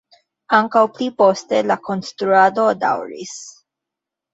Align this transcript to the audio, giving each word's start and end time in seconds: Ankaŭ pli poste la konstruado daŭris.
Ankaŭ 0.59 0.83
pli 0.95 1.11
poste 1.21 1.61
la 1.69 1.79
konstruado 1.91 2.69
daŭris. 2.87 3.41